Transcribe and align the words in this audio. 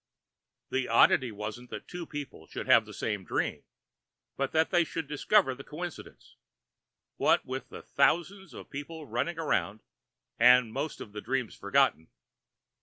The 0.71 0.87
oddity 0.87 1.31
wasn't 1.31 1.69
that 1.69 1.87
two 1.87 2.07
people 2.07 2.47
should 2.47 2.65
have 2.65 2.87
the 2.87 2.91
same 2.93 3.23
dream, 3.23 3.61
but 4.35 4.51
that 4.51 4.71
they 4.71 4.83
should 4.83 5.07
discover 5.07 5.53
the 5.53 5.63
coincidence, 5.63 6.37
what 7.17 7.45
with 7.45 7.69
the 7.69 7.83
thousands 7.83 8.55
of 8.55 8.71
people 8.71 9.05
running 9.05 9.37
around 9.37 9.83
and 10.39 10.73
most 10.73 11.01
of 11.01 11.11
the 11.11 11.21
dreams 11.21 11.53
forgotten. 11.53 12.07